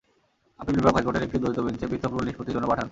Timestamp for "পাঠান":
2.67-2.79